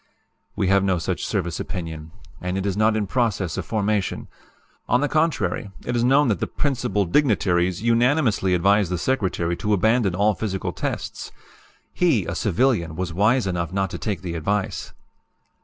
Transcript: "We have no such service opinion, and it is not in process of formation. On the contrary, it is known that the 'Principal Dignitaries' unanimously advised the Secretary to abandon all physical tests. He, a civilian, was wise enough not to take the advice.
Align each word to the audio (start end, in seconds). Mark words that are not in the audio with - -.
"We 0.55 0.67
have 0.67 0.83
no 0.83 0.97
such 0.97 1.27
service 1.27 1.59
opinion, 1.59 2.09
and 2.41 2.57
it 2.57 2.65
is 2.65 2.75
not 2.75 2.95
in 2.97 3.05
process 3.05 3.55
of 3.55 3.67
formation. 3.67 4.29
On 4.89 4.99
the 4.99 5.07
contrary, 5.07 5.69
it 5.85 5.95
is 5.95 6.03
known 6.03 6.27
that 6.29 6.39
the 6.39 6.47
'Principal 6.47 7.05
Dignitaries' 7.05 7.83
unanimously 7.83 8.55
advised 8.55 8.89
the 8.91 8.97
Secretary 8.97 9.55
to 9.57 9.73
abandon 9.73 10.15
all 10.15 10.33
physical 10.33 10.71
tests. 10.73 11.31
He, 11.93 12.25
a 12.25 12.33
civilian, 12.33 12.95
was 12.95 13.13
wise 13.13 13.45
enough 13.45 13.71
not 13.71 13.91
to 13.91 13.99
take 13.99 14.23
the 14.23 14.33
advice. 14.33 14.91